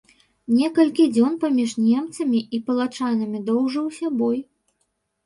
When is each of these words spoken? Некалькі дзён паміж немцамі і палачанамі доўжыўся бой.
Некалькі 0.59 1.03
дзён 1.17 1.35
паміж 1.43 1.75
немцамі 1.87 2.39
і 2.59 2.61
палачанамі 2.71 3.43
доўжыўся 3.51 4.11
бой. 4.23 4.39